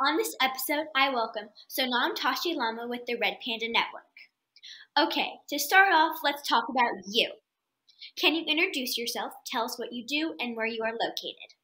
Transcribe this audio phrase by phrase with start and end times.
[0.00, 4.02] On this episode, I welcome Sonam Tashi Lama with the Red Panda Network.
[4.98, 7.30] Okay, to start off, let's talk about you.
[8.18, 11.54] Can you introduce yourself, tell us what you do, and where you are located?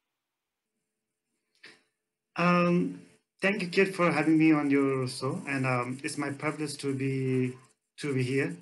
[2.37, 3.01] Um,
[3.41, 6.95] thank you, Kate, for having me on your show, and um, it's my privilege to
[6.95, 7.53] be
[7.97, 8.55] to be here.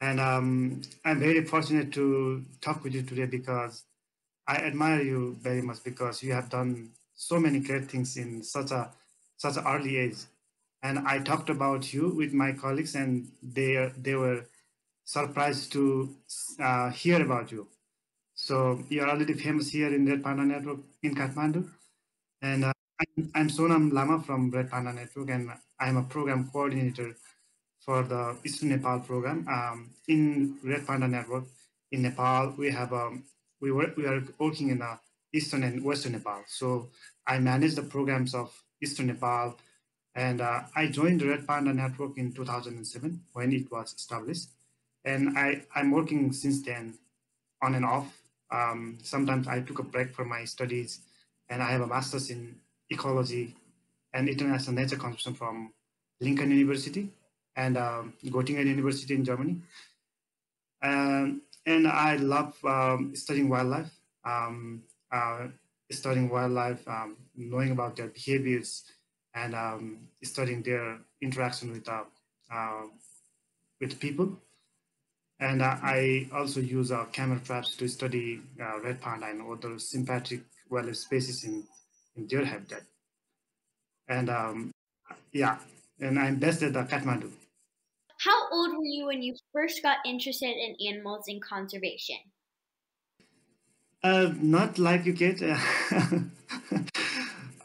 [0.00, 3.84] And um, I'm very fortunate to talk with you today because
[4.48, 8.70] I admire you very much because you have done so many great things in such
[8.70, 8.90] a
[9.44, 10.20] such early age.
[10.82, 13.10] And I talked about you with my colleagues, and
[13.58, 13.72] they
[14.06, 14.38] they were
[15.04, 15.84] surprised to
[16.68, 17.62] uh, hear about you.
[18.34, 18.56] So
[18.88, 21.62] you're already famous here in Red Panda Network in Kathmandu,
[22.42, 25.50] and uh, I'm, I'm Sonam Lama from Red Panda Network, and
[25.80, 27.16] I'm a program coordinator
[27.84, 31.44] for the Eastern Nepal program um, in Red Panda Network
[31.92, 32.54] in Nepal.
[32.58, 33.24] We have um,
[33.60, 34.98] we work we are working in the
[35.32, 36.42] Eastern and Western Nepal.
[36.46, 36.88] So
[37.26, 39.56] I manage the programs of Eastern Nepal,
[40.14, 44.48] and uh, I joined the Red Panda Network in 2007 when it was established,
[45.04, 46.94] and I I'm working since then,
[47.62, 48.18] on and off.
[48.50, 51.00] Um, sometimes I took a break from my studies,
[51.48, 52.56] and I have a master's in
[52.90, 53.54] ecology
[54.12, 55.72] and international nature conservation from
[56.20, 57.08] Lincoln University
[57.56, 59.56] and um, Göttingen University in Germany.
[60.82, 63.90] Um, and I love um, studying wildlife,
[64.24, 65.46] um, uh,
[65.92, 68.84] studying wildlife, um, knowing about their behaviors,
[69.34, 72.04] and um, studying their interaction with uh,
[72.52, 72.82] uh,
[73.80, 74.38] with people.
[75.40, 79.78] And uh, I also use uh, camera traps to study uh, red panda and other
[79.78, 81.64] sympatric wildlife species in,
[82.16, 82.82] in their habitat.
[84.08, 84.72] And
[85.32, 85.58] yeah,
[86.00, 87.30] and I'm based at Kathmandu.
[88.20, 92.18] How old were you when you first got interested in animals and conservation?
[94.02, 95.42] Uh, not like you, Kate.
[95.42, 95.58] uh,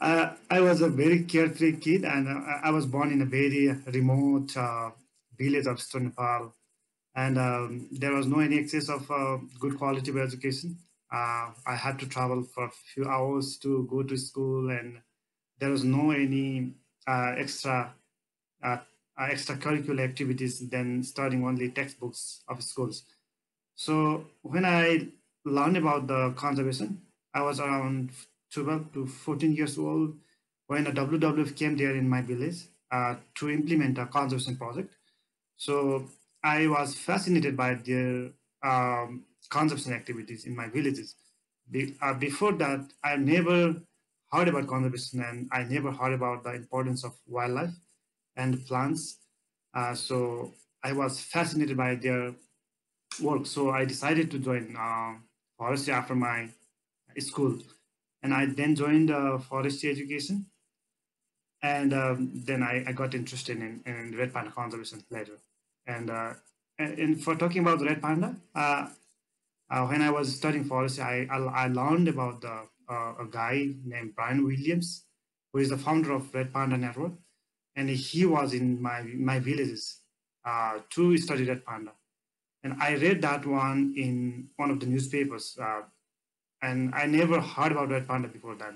[0.50, 4.56] I was a very carefree kid, and uh, I was born in a very remote
[4.56, 4.90] uh,
[5.36, 6.54] village of Nepal,
[7.14, 10.78] and um, there was no any access of uh, good quality of education.
[11.12, 15.00] Uh, I had to travel for a few hours to go to school, and
[15.60, 16.74] there was no any
[17.06, 17.94] extra
[19.20, 23.04] extracurricular activities than studying only textbooks of schools.
[23.76, 25.08] So when I
[25.44, 27.02] learned about the conservation,
[27.34, 28.10] I was around
[28.52, 30.16] 12 to 14 years old
[30.66, 34.94] when a WWF came there in my village uh, to implement a conservation project.
[35.56, 36.08] So
[36.42, 38.30] I was fascinated by their
[38.62, 41.14] um, conservation activities in my villages.
[41.70, 43.74] Be, uh, before that, I never
[44.30, 47.74] heard about conservation and I never heard about the importance of wildlife
[48.36, 49.18] and plants.
[49.74, 52.34] Uh, so I was fascinated by their
[53.20, 53.46] work.
[53.46, 55.14] So I decided to join uh,
[55.58, 56.48] forestry after my
[57.18, 57.58] school.
[58.22, 60.46] And I then joined uh, forestry education.
[61.62, 65.38] And um, then I, I, got interested in, in red panda conservation later.
[65.86, 66.34] And, uh,
[66.78, 68.88] and for talking about the red panda, uh,
[69.68, 74.14] uh, when I was studying forestry, I, I, I learned about the, a guy named
[74.14, 75.02] Brian Williams,
[75.52, 77.12] who is the founder of Red Panda Network
[77.78, 80.00] and he was in my my villages
[80.44, 81.92] uh, to study red panda.
[82.62, 85.82] And I read that one in one of the newspapers, uh,
[86.62, 88.74] and I never heard about red panda before that.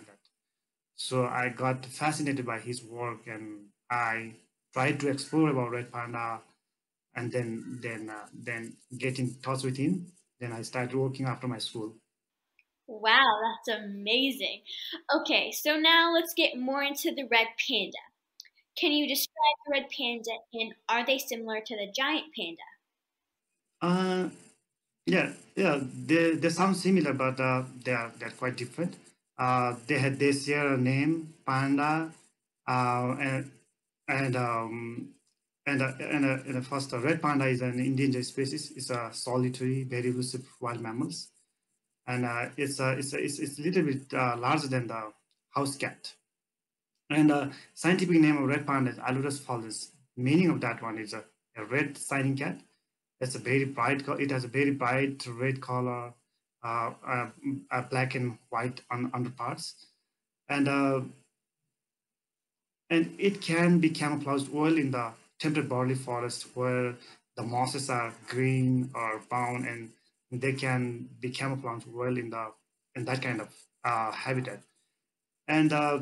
[0.95, 4.37] So I got fascinated by his work, and I
[4.73, 6.43] tried to explore about red panda,
[7.15, 10.13] and then then uh, then get in touch with him.
[10.41, 11.99] Then I started working after my school.
[12.87, 14.63] Wow, that's amazing.
[15.15, 17.99] Okay, so now let's get more into the red panda.
[18.77, 22.63] Can you describe the red panda and are they similar to the giant panda?
[23.83, 24.31] Uh,
[25.07, 28.97] yeah, yeah, they, they sound similar, but uh, they are they're quite different.
[29.39, 32.13] Uh, they had they share a name, panda,
[32.69, 33.51] uh, and
[34.09, 35.11] and um,
[35.67, 38.73] and uh, and, uh, and first, uh, red panda is an endangered species.
[38.77, 41.31] It's a solitary, very elusive wild mammals,
[42.07, 45.13] and uh, it's, uh, it's it's it's a little bit uh, larger than the
[45.51, 46.15] house cat.
[47.11, 49.91] And the scientific name of red panda is Ailurus fulgens.
[50.17, 51.25] Meaning of that one is a,
[51.57, 52.61] a red signing cat.
[53.23, 56.13] It's a very bright, it has a very bright red color,
[56.65, 57.29] uh, uh,
[57.71, 59.75] uh, black and white on underparts.
[60.49, 61.01] And, uh,
[62.91, 66.95] and it can be camouflaged well in the temperate boreal forest where
[67.37, 69.91] the mosses are green or brown and
[70.43, 72.47] they can be camouflaged well in the
[72.95, 73.49] in that kind of
[73.85, 74.61] uh, habitat.
[75.49, 76.01] And uh,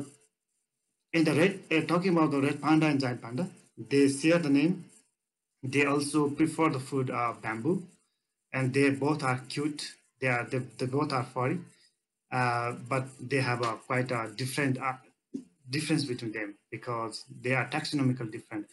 [1.13, 4.49] in the red, uh, talking about the red panda and giant panda, they share the
[4.49, 4.85] name.
[5.63, 7.83] They also prefer the food uh, bamboo,
[8.53, 9.93] and they both are cute.
[10.19, 11.59] They are they, they both are furry,
[12.31, 14.93] uh, but they have a quite a different uh,
[15.69, 18.67] difference between them because they are taxonomical different.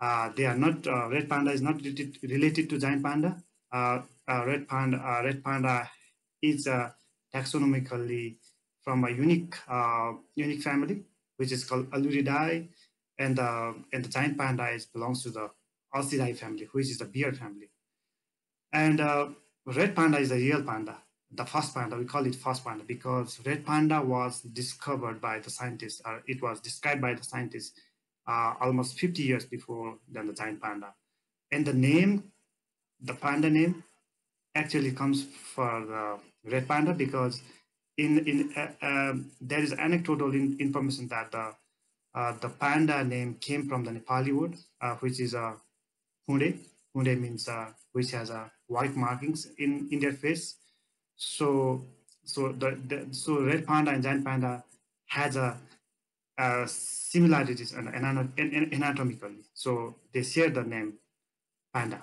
[0.00, 1.80] Uh, they are not uh, red panda is not
[2.22, 3.42] related, to giant panda.
[3.72, 5.90] Uh, red panda red panda
[6.42, 6.68] is
[7.34, 8.36] taxonomically
[8.82, 9.54] from a unique
[10.34, 11.02] unique family
[11.38, 12.68] which is called Ailuridae,
[13.18, 15.50] and and the giant panda is belongs to the
[15.94, 17.70] Ursidae family, which is the bear family.
[18.72, 19.00] And
[19.64, 20.98] red panda is a real panda
[21.30, 25.50] the first panda, we call it first panda because red panda was discovered by the
[25.50, 27.72] scientists, or it was described by the scientists
[28.26, 30.94] uh, almost 50 years before than the giant panda.
[31.50, 32.32] And the name,
[33.00, 33.84] the panda name,
[34.54, 37.42] actually comes for the red panda because
[37.98, 41.52] in in uh, uh, there is anecdotal in, information that the
[42.14, 45.52] uh, the panda name came from the Nepali word, uh, which is a uh,
[46.28, 46.58] hunde.
[46.94, 50.56] Hunde means uh, which has a white markings in in their face
[51.16, 51.82] so
[52.24, 54.62] so the, the so red panda and giant panda
[55.06, 55.56] has a,
[56.38, 59.44] a similarities and anatomically.
[59.54, 60.94] So they share the name
[61.72, 62.00] panda,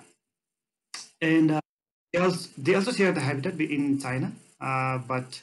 [1.20, 1.60] and uh,
[2.12, 5.42] they also they also share the habitat in China, uh, but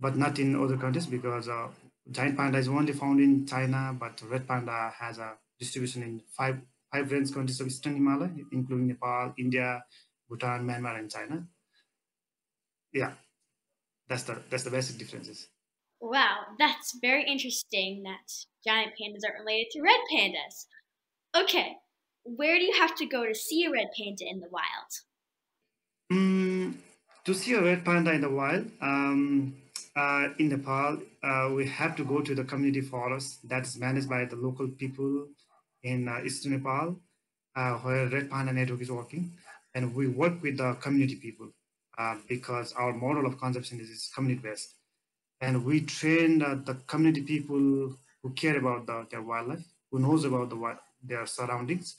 [0.00, 1.68] but not in other countries because uh,
[2.10, 6.58] giant panda is only found in China, but red panda has a distribution in five
[6.94, 9.82] five range countries of Eastern Himalaya, including Nepal, India,
[10.28, 11.46] Bhutan, Myanmar, and China.
[12.92, 13.12] Yeah.
[14.08, 15.48] That's the that's the basic differences.
[16.00, 16.36] Wow.
[16.58, 18.26] That's very interesting that
[18.66, 20.66] giant pandas aren't related to red pandas.
[21.34, 21.76] Okay.
[22.24, 24.90] Where do you have to go to see a red panda in the wild?
[26.12, 26.74] Mm,
[27.24, 29.54] to see a red panda in the wild um,
[29.96, 34.08] uh, in Nepal, uh, we have to go to the community forest that is managed
[34.08, 35.26] by the local people
[35.84, 36.98] in uh, Eastern Nepal,
[37.54, 39.32] uh, where Red Panda Network is working.
[39.74, 41.50] And we work with the community people.
[41.96, 44.74] Uh, because our model of conservation is, community-based.
[45.40, 50.50] And we train the community people who care about the, their wildlife, who knows about
[50.50, 51.98] the, their surroundings,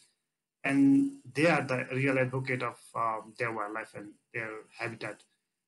[0.66, 5.24] and they are the real advocate of um, their wildlife and their habitat.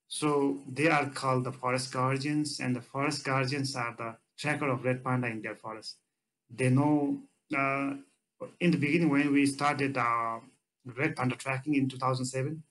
[0.10, 4.84] So they are called the forest guardians, and the forest guardians are the tracker of
[4.84, 5.96] red panda in their forest.
[6.54, 7.22] They know
[7.56, 7.94] uh,
[8.60, 10.40] in the beginning when we started uh,
[10.98, 12.64] red panda tracking in 2007,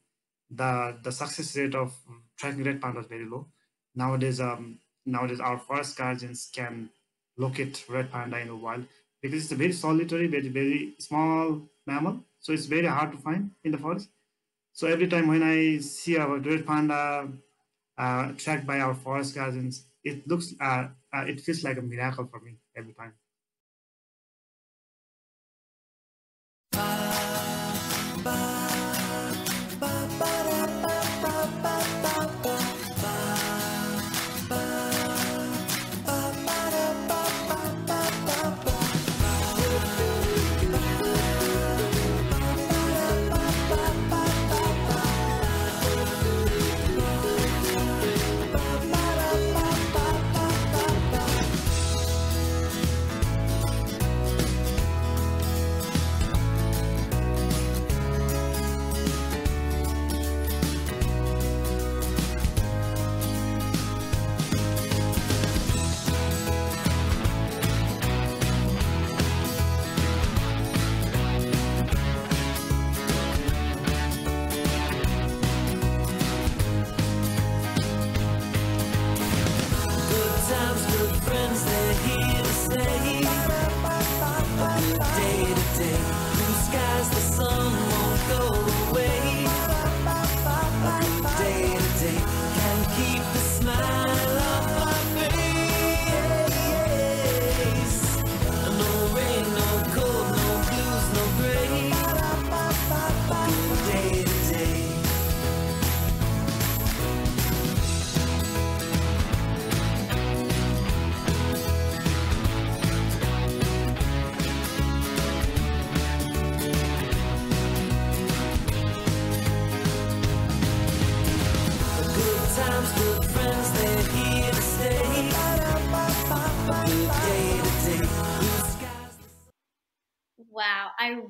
[0.50, 1.94] the the success rate of
[2.38, 3.46] tracking red panda is very low.
[3.94, 6.90] Nowadays, um, nowadays our forest guardians can
[7.36, 8.86] locate red panda in the wild
[9.22, 12.24] because it's a very solitary, very very small mammal.
[12.40, 14.08] So it's very hard to find in the forest.
[14.72, 17.28] So every time when I see a red panda
[17.98, 22.26] uh, tracked by our forest guardians, it looks, uh, uh, it feels like a miracle
[22.26, 23.14] for me every time.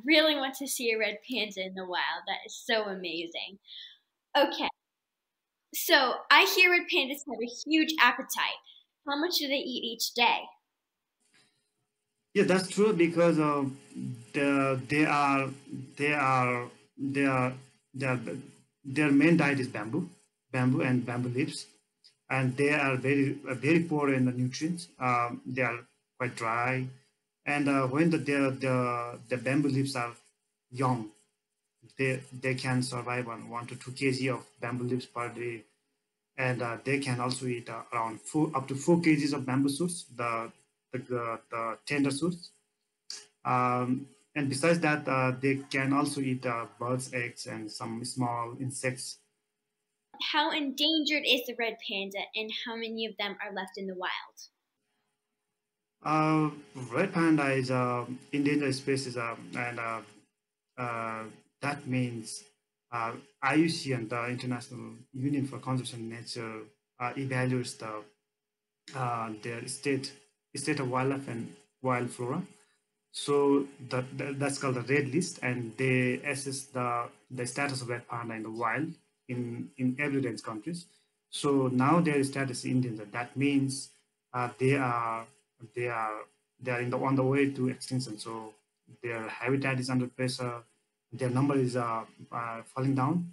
[0.05, 2.23] Really want to see a red panda in the wild.
[2.27, 3.59] That is so amazing.
[4.37, 4.69] Okay.
[5.75, 8.61] So I hear red pandas have a huge appetite.
[9.07, 10.41] How much do they eat each day?
[12.35, 13.65] Yeah, that's true because uh,
[14.35, 15.49] the, they are
[15.97, 17.53] they are they are
[17.95, 18.21] they are
[18.85, 20.09] their main diet is bamboo,
[20.53, 21.67] bamboo and bamboo leaves,
[22.29, 24.89] and they are very very poor in the nutrients.
[24.99, 25.79] Um, they are
[26.19, 26.87] quite dry.
[27.47, 30.13] And uh, when the, the, the, bamboo leaves are
[30.71, 31.11] young,
[31.97, 35.63] they, they can survive on one to two kg of bamboo leaves per day.
[36.37, 39.71] And uh, they can also eat uh, around four, up to four kgs of bamboo
[39.71, 40.51] shoots, the,
[40.93, 42.51] the, the, the tender shoots.
[43.45, 48.57] Um, and besides that, uh, they can also eat uh, birds' eggs and some small
[48.61, 49.19] insects.
[50.33, 53.95] How endangered is the red panda, and how many of them are left in the
[53.95, 54.37] wild?
[56.07, 56.51] Uh,
[56.93, 60.01] red panda is a endangered species, uh, and uh,
[60.79, 61.25] uh,
[61.61, 62.45] that means
[62.93, 63.11] uh,
[63.43, 66.61] IUCN, the International Union for Conservation of Nature,
[67.17, 67.93] evaluates the
[69.43, 70.13] their state
[70.55, 72.41] state of wildlife and wild flora
[73.17, 74.05] so that,
[74.39, 78.43] that's called the red list, and they assess the the status of red panda in
[78.43, 78.93] the wild
[79.27, 80.87] in in every countries.
[81.31, 83.13] So now their status is endangered.
[83.13, 83.89] That means
[84.35, 85.27] uh, they are
[85.75, 86.21] they are
[86.61, 88.19] they are in the on the way to extinction.
[88.19, 88.55] So
[89.03, 90.63] their habitat is under pressure.
[91.13, 93.31] Their number is uh, uh falling down,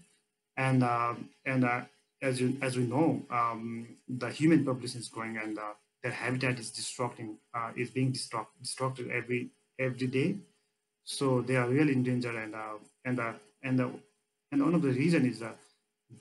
[0.58, 1.16] and uh,
[1.46, 1.82] and uh,
[2.22, 5.58] as you as we know, um, the human population is growing, and
[6.02, 7.36] their habitat is destructing
[7.76, 9.50] is being destruct, destructed every
[9.80, 10.38] every day.
[11.04, 13.90] So they are really in danger, and uh, and uh, and uh,
[14.52, 15.58] and one of the reason is that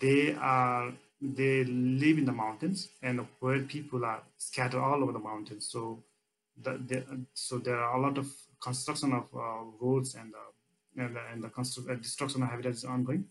[0.01, 5.21] they are they live in the mountains and where people are scattered all over the
[5.21, 5.69] mountains.
[5.71, 6.03] So
[6.61, 8.27] the, the so there are a lot of
[8.61, 13.27] construction of uh, roads and uh, and and the uh, destruction of habitats is ongoing.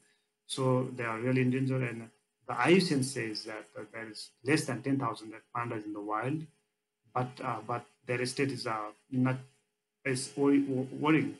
[0.47, 2.09] So they are really in danger, and
[2.47, 6.41] the IUCN says that there is less than 10,000 pandas in the wild,
[7.13, 7.29] but
[7.67, 8.67] but their state is
[9.11, 9.37] not
[10.05, 11.37] is worrying.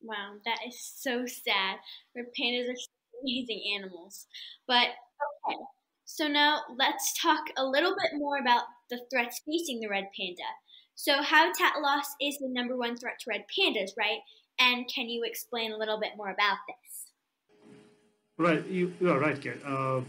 [0.00, 1.78] Wow, that is so sad.
[2.14, 4.26] Red pandas are amazing animals.
[4.66, 4.88] But
[5.46, 5.58] okay,
[6.04, 10.48] so now let's talk a little bit more about the threats facing the red panda.
[10.94, 14.18] So habitat loss is the number one threat to red pandas, right?
[14.58, 17.12] And can you explain a little bit more about this?
[18.36, 19.60] Right, you, you are right, Kate.
[19.64, 20.00] Uh,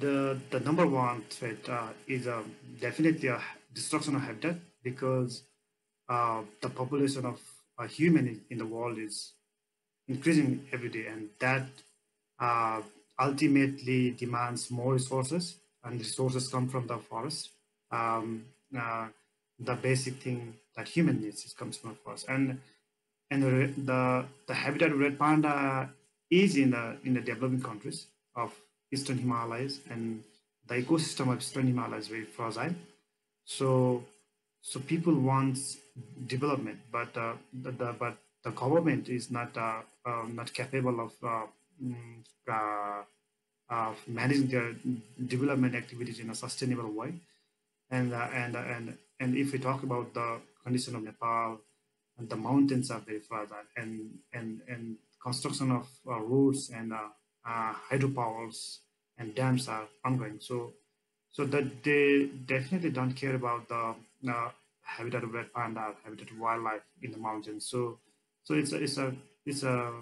[0.00, 2.42] the the number one threat uh, is uh,
[2.80, 3.40] definitely a
[3.72, 5.44] destruction of habitat because
[6.08, 7.40] uh, the population of
[7.78, 9.34] a human in the world is
[10.08, 11.66] increasing every day, and that
[12.38, 12.80] uh,
[13.18, 17.50] ultimately demands more resources, and resources come from the forest.
[17.90, 18.44] Um,
[18.76, 19.08] uh,
[19.58, 22.58] the basic thing that human needs is comes from the forest, and
[23.30, 25.88] and the, the the habitat of red panda
[26.30, 28.52] is in the in the developing countries of
[28.92, 30.22] eastern Himalayas, and
[30.66, 32.74] the ecosystem of eastern Himalayas is very fragile.
[33.44, 34.04] So
[34.62, 35.58] so people want
[36.26, 41.12] development, but uh, the, the, but the government is not uh, uh, not capable of
[41.80, 43.02] uh, mm, uh,
[43.70, 44.74] of managing their
[45.26, 47.14] development activities in a sustainable way.
[47.90, 51.60] And uh, and and and if we talk about the condition of Nepal,
[52.18, 56.92] the mountains are very fragile, and and and construction of roads and
[57.44, 58.78] hydropowers
[59.18, 60.38] and dams are ongoing.
[60.40, 60.72] So
[61.34, 63.94] so that they definitely don't care about the
[64.30, 64.50] uh,
[64.82, 67.66] habitat of red panda, habitat of wildlife in the mountains.
[67.66, 67.98] So,
[68.44, 69.12] so it's a, it's a,
[69.44, 69.92] it's a,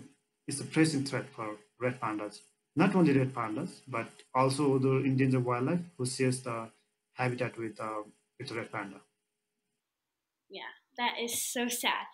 [0.47, 2.41] it's a pressing threat for red pandas.
[2.75, 6.71] Not only red pandas, but also the endangered wildlife who shares the
[7.15, 8.03] habitat with uh,
[8.39, 9.01] with the red panda.
[10.49, 12.07] Yeah, that is so sad.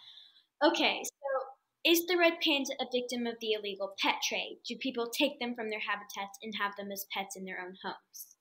[0.64, 4.58] Okay, so is the red panda a victim of the illegal pet trade?
[4.66, 7.74] Do people take them from their habitats and have them as pets in their own
[7.82, 8.36] homes?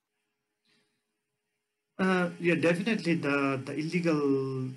[1.99, 4.69] Uh, yeah, definitely the, the illegal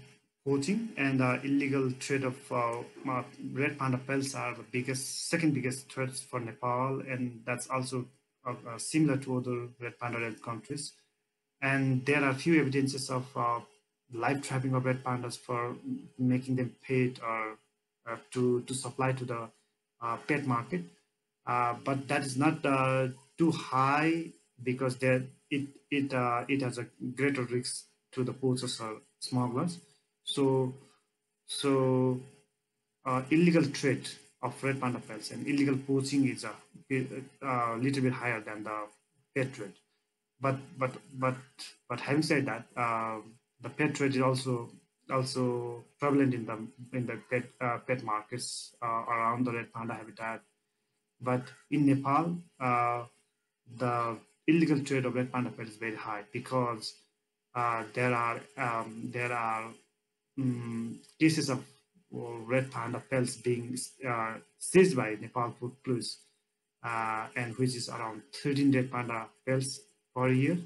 [0.50, 5.92] poaching and the illegal trade of uh, red panda pelts are the biggest, second biggest
[5.92, 8.06] threats for Nepal, and that's also
[8.46, 10.92] uh, uh similar to other red panda red countries.
[11.62, 13.60] And there are few evidences of uh,
[14.12, 15.76] live trapping of red pandas for
[16.18, 17.58] making them paid or
[18.10, 19.40] uh, to to supply to the
[20.26, 20.82] pet market.
[21.86, 22.56] but that is not
[23.38, 24.10] too high
[24.70, 26.86] because there it it uh, it has a
[27.20, 29.78] greater risk to the poachers or smugglers.
[30.34, 30.74] So
[31.46, 32.20] so
[33.04, 34.08] uh, illegal trade
[34.42, 36.54] of red panda pelts and illegal poaching is a,
[37.42, 38.78] a, little bit higher than the
[39.34, 39.72] pet trade.
[40.40, 41.36] But but but
[41.88, 43.18] but having said that, uh,
[43.60, 44.70] the pet trade is also
[45.10, 46.56] also prevalent in the
[46.96, 50.40] in the pet uh, pet markets uh, around the red panda habitat.
[51.20, 53.04] But in Nepal, uh,
[53.76, 56.94] the illegal trade of red panda pelt is very high because
[57.54, 59.64] uh, there are um, there are
[60.40, 61.64] um, cases of
[62.10, 66.18] red panda pelts being uh, seized by Nepal Food Police,
[66.82, 69.80] uh, and which is around 13 red panda pelts
[70.14, 70.58] per year.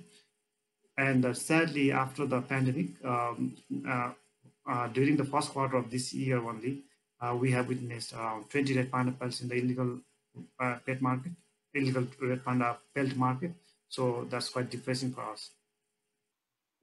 [0.97, 3.57] and uh, sadly, after the pandemic, um,
[3.88, 4.12] uh,
[4.66, 6.83] uh, during the first quarter of this year only,
[7.21, 9.99] uh, we have witnessed around 20 red panda pelts in the illegal
[10.87, 11.33] pet market,
[11.75, 13.52] illegal red panda pelt market.
[13.88, 15.50] So that's quite depressing for us.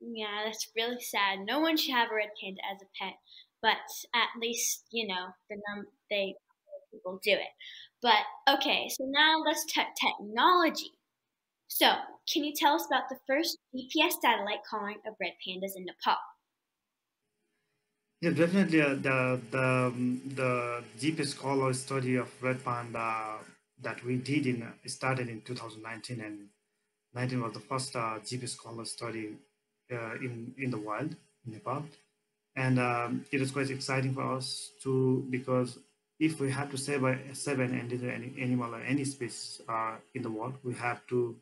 [0.02, 1.40] Yeah, that's really sad.
[1.46, 3.14] No one should have a red panda as a pet,
[3.62, 3.78] but
[4.16, 6.36] at least you know the num they
[6.92, 7.54] people do it.
[8.02, 10.92] But okay, so now let's talk technology.
[11.68, 11.94] So,
[12.32, 16.18] can you tell us about the first GPS satellite collaring of red pandas in Nepal?
[18.22, 18.82] Yeah, definitely.
[18.82, 23.40] Uh, the the um, the GPS collar study of red panda
[23.82, 26.50] that we did in started in 2019, and
[27.14, 29.38] 19 was the first uh, GPS collar study
[29.92, 31.84] in in the wild in Nepal,
[32.56, 35.78] and um, it was quite exciting for us to, because
[36.20, 40.22] if we have to save a save an endangered animal or any species uh, in
[40.22, 41.36] the world, we have to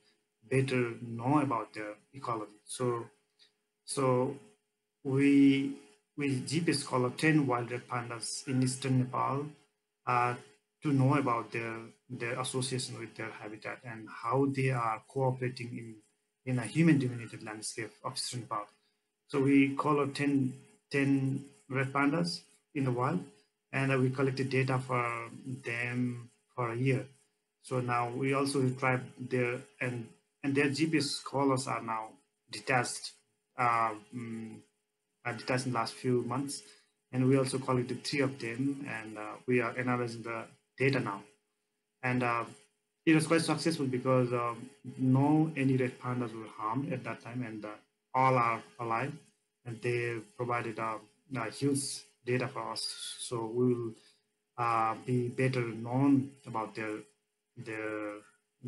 [0.50, 2.60] better know about their ecology.
[2.65, 3.06] So
[3.86, 4.36] so
[5.03, 5.75] we
[6.20, 9.46] with GPS collar 10 wild red pandas in eastern Nepal
[10.06, 10.36] uh,
[10.84, 11.77] to know about their,
[12.10, 15.96] their association with their habitat and how they are cooperating in,
[16.46, 18.65] in a human-dominated landscape of eastern Nepal.
[19.27, 20.53] So we collared 10,
[20.91, 22.41] 10 red pandas
[22.74, 23.24] in the wild
[23.72, 25.29] and uh, we collected data for
[25.63, 27.05] them for a year.
[27.62, 30.08] So now we also retrieve their and
[30.43, 32.10] and their GPS collars are now
[32.50, 33.12] detached
[33.58, 34.63] um,
[35.38, 36.63] detached in the last few months.
[37.12, 40.46] And we also collected three of them and uh, we are analyzing the
[40.77, 41.24] data now.
[42.03, 42.46] And uh,
[43.10, 47.44] it was quite successful because um, no any red pandas were harmed at that time
[47.44, 47.70] and uh,
[48.13, 49.12] all are alive
[49.66, 50.98] and they provided uh,
[51.51, 52.84] huge data for us.
[53.20, 53.92] So we will
[54.58, 56.98] uh, be better known about their
[57.58, 58.13] their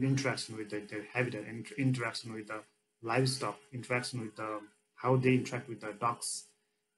[0.02, 1.44] interaction with the, their habitat,
[1.78, 2.62] interaction with the
[3.02, 4.60] livestock, interaction with the
[4.96, 6.46] how they interact with the ducks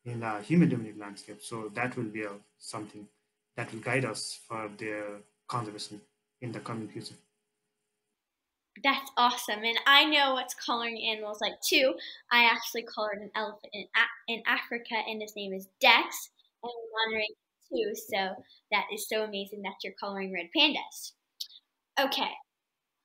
[0.05, 1.41] in a human dominated landscape.
[1.41, 3.07] So that will be a, something
[3.55, 5.05] that will guide us for their
[5.47, 6.01] conservation
[6.41, 7.15] in the coming future.
[8.81, 9.63] That's awesome.
[9.63, 11.93] And I know what's collaring animals like too.
[12.31, 13.87] I actually collared an elephant in,
[14.27, 16.31] in Africa, and his name is Dex,
[16.63, 17.35] and we're monitoring
[17.71, 17.95] too.
[17.95, 21.13] So that is so amazing that you're collaring red pandas.
[21.99, 22.31] Okay.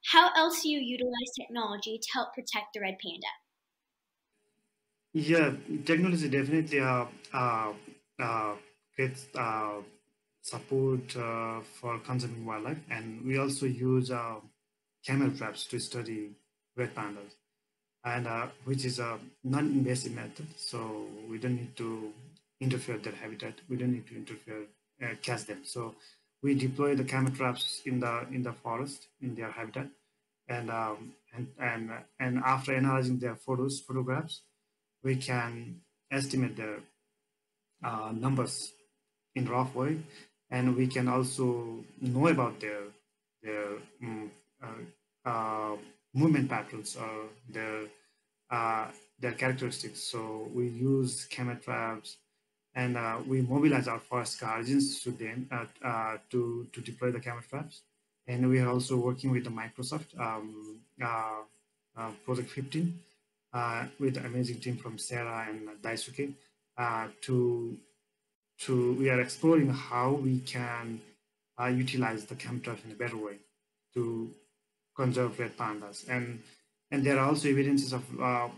[0.07, 3.26] How else do you utilize technology to help protect the red panda?
[5.12, 5.54] Yeah,
[5.85, 7.72] technology definitely uh, uh,
[8.18, 8.57] uh,
[8.96, 9.83] gets uh,
[10.40, 14.37] support uh, for conserving wildlife, and we also use uh,
[15.04, 16.30] camera traps to study
[16.76, 17.32] red pandas,
[18.04, 20.46] and uh, which is a non-invasive method.
[20.56, 22.12] So we don't need to
[22.61, 23.54] interfere their habitat.
[23.68, 24.66] We don't need to interfere
[25.02, 25.61] uh, catch them.
[25.64, 25.94] So
[26.42, 29.88] we deploy the camera traps in the in the forest in their habitat,
[30.48, 34.42] and um, and and and after analyzing their photos photographs
[35.02, 35.80] we can
[36.11, 36.80] estimate the
[37.84, 38.72] uh, numbers
[39.34, 39.98] in rough way,
[40.50, 42.82] and we can also know about their
[43.42, 43.66] their
[44.02, 44.30] um,
[46.14, 47.83] movement patterns or their
[48.51, 48.87] uh,
[49.21, 50.01] their characteristics.
[50.03, 52.16] So we use camera traps,
[52.75, 57.42] and uh, we mobilize our forest guardians to them uh, to to deploy the camera
[57.49, 57.83] traps.
[58.27, 60.81] And we are also working with the Microsoft um,
[62.25, 63.01] Project 15
[63.53, 66.35] uh, with the amazing team from Sarah and Daisuke
[66.77, 67.77] uh, to
[68.61, 71.01] to we are exploring how we can
[71.61, 73.37] uh, utilize the chemtrails in a better way
[73.94, 74.31] to
[74.98, 75.98] conserve red pandas.
[76.08, 76.42] And
[76.90, 78.48] and there are also evidences of uh,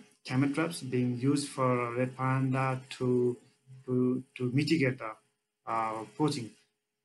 [0.54, 3.36] traps being used for red panda to
[3.84, 5.12] to to mitigate the
[5.66, 6.50] uh, poaching.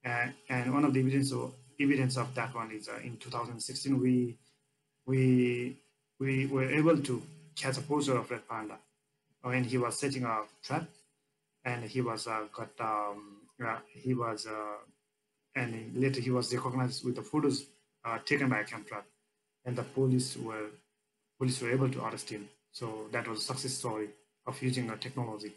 [0.04, 4.00] And, and one of the evidence of, evidence of that one is uh, in 2016
[4.00, 4.38] we
[5.06, 5.76] we
[6.20, 7.22] we were able to
[7.56, 8.78] catch a poacher of red panda
[9.42, 10.86] when he was setting a trap
[11.66, 14.78] and he was uh, got um, uh, he was uh,
[15.56, 17.66] and later he was recognized with the photos
[18.06, 19.06] uh, taken by a camera trap
[19.66, 20.70] and the police were
[21.38, 22.48] police were able to arrest him.
[22.72, 24.10] So that was a success story
[24.46, 25.54] of using a technology.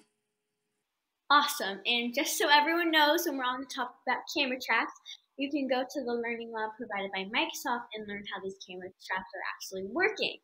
[1.31, 1.81] Awesome.
[1.85, 4.93] And just so everyone knows when we're on the topic about camera traps
[5.39, 8.91] you can go to the learning lab provided by microsoft and learn how these camera
[9.07, 10.37] traps are actually working.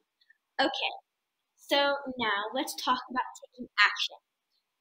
[0.62, 0.92] Okay.
[1.58, 1.76] So
[2.16, 4.16] now let's talk about taking action.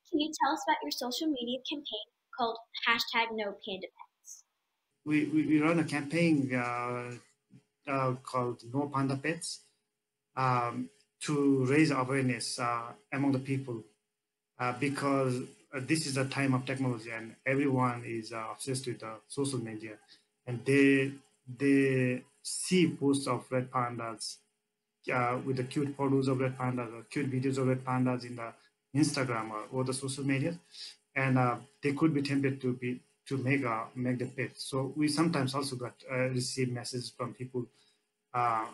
[0.09, 4.45] Can you tell us about your social media campaign called hashtag No Panda Pets?
[5.03, 7.17] We, we, we run a campaign uh,
[7.87, 9.61] uh, called No Panda Pets
[10.35, 10.89] um,
[11.21, 13.83] to raise awareness uh, among the people
[14.59, 15.41] uh, because
[15.73, 19.93] uh, this is a time of technology and everyone is obsessed with social media.
[20.47, 21.11] And they
[21.59, 24.37] they see posts of red pandas
[25.45, 28.53] with the cute photos of red pandas or cute videos of red pandas in the
[28.95, 30.57] Instagram or, or the social media,
[31.15, 31.37] and
[31.81, 34.51] they could be tempted to be to make a make the pet.
[34.55, 37.65] So we sometimes also got uh, receive messages from people
[38.33, 38.65] uh,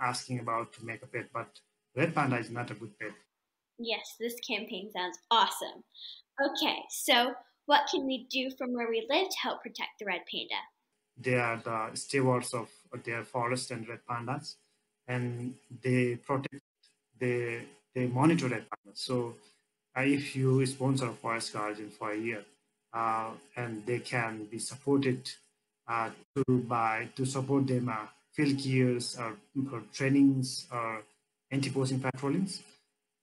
[0.00, 1.60] asking about to make a pet, but
[1.96, 3.12] red panda is not a good pet.
[3.78, 5.84] Yes, this campaign sounds awesome.
[6.44, 7.34] Okay, so
[7.66, 10.60] what can we do from where we live to help protect the red panda?
[11.16, 12.68] They are the stewards of
[13.04, 14.56] their forest and red pandas,
[15.06, 16.62] and they protect,
[17.18, 17.62] they
[17.94, 18.98] they monitor red pandas.
[18.98, 19.34] So
[19.96, 22.44] uh, if you sponsor a forest guardian for a year,
[22.94, 25.30] and they can be supported
[25.88, 29.36] uh, to by to support them uh, field gears or,
[29.72, 31.02] or trainings or
[31.50, 32.62] anti-poaching patrollings.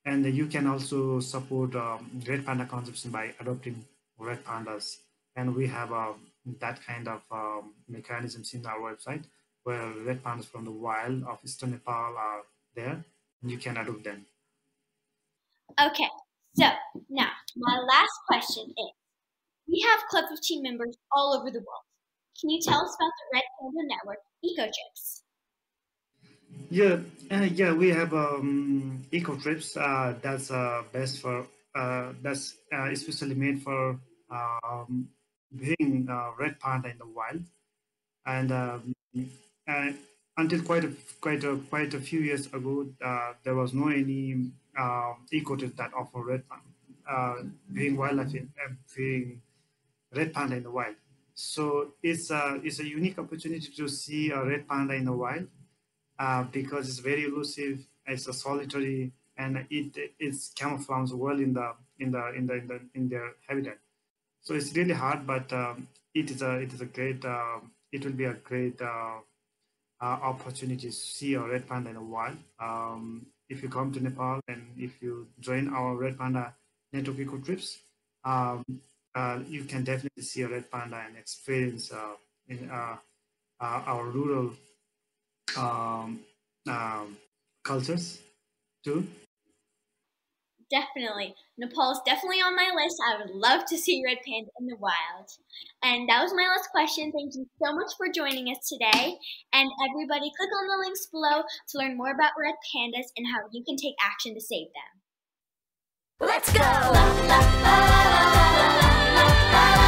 [0.04, 3.84] And you can also support um, red panda conservation by adopting
[4.18, 4.98] red pandas.
[5.34, 6.12] And we have uh,
[6.60, 9.24] that kind of um, mechanisms in our website
[9.64, 12.42] where red pandas from the wild of eastern Nepal are
[12.74, 13.04] there.
[13.42, 14.26] And you can adopt them.
[15.80, 16.08] Okay,
[16.54, 16.66] so
[17.10, 18.90] now my last question is
[19.68, 20.00] we have
[20.30, 21.86] of team members all over the world.
[22.40, 25.22] Can you tell us about the Red Panda Network EcoTrips?
[26.70, 27.00] Yeah,
[27.30, 29.76] uh, yeah, we have um, eco trips.
[29.76, 33.98] Uh, that's uh, best for uh, that's uh, especially made for
[34.30, 35.08] um,
[35.54, 37.44] being uh, red panda in the wild,
[38.26, 38.94] and um,
[40.36, 42.88] until quite a quite a quite a few years ago,
[43.44, 48.50] there was no any uh, eco trip that offer red panda, being wildlife, in,
[48.96, 49.40] being
[50.14, 50.94] red panda in the wild.
[51.34, 55.46] So it's a it's a unique opportunity to see a red panda in the wild
[56.18, 57.86] uh, because it's very elusive.
[58.06, 62.66] It's a solitary, and it it's camouflaged well in the in the in the in,
[62.66, 63.78] the, in their habitat.
[64.40, 67.58] So it's really hard, but um, it is a it is a great uh,
[67.92, 69.18] it will be a great uh,
[70.00, 72.36] uh, opportunity to see a red panda in the wild.
[72.60, 76.54] Um, if you come to Nepal and if you join our red panda
[76.92, 77.78] network eco trips,
[78.24, 78.64] um,
[79.16, 82.14] uh, you can definitely see a red panda and experience uh,
[82.48, 82.96] in uh,
[83.60, 84.52] our rural
[85.56, 86.20] um,
[86.68, 87.16] um,
[87.64, 88.20] cultures
[88.84, 89.06] too?
[90.68, 91.34] Definitely.
[91.56, 92.96] Nepal is definitely on my list.
[93.00, 95.30] I would love to see red panda in the wild.
[95.82, 97.12] And that was my last question.
[97.12, 99.16] Thank you so much for joining us today.
[99.52, 103.48] And everybody, click on the links below to learn more about red pandas and how
[103.52, 106.28] you can take action to save them.
[106.28, 106.58] Let's go!
[106.58, 106.90] La,
[107.28, 109.05] la, la,
[109.56, 109.85] limit.